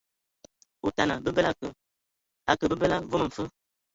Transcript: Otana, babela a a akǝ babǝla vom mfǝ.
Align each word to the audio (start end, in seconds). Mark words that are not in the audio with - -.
Otana, 0.87 1.15
babela 1.25 1.49
a 1.67 1.67
a 2.49 2.51
akǝ 2.51 2.65
babǝla 2.71 2.97
vom 3.09 3.23
mfǝ. 3.29 3.43